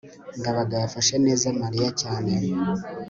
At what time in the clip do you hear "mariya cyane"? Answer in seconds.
1.61-2.31